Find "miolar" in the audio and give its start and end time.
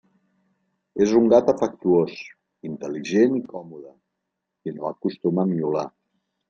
5.57-5.91